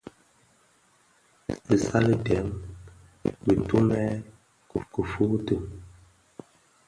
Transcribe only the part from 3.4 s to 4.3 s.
bëtumèn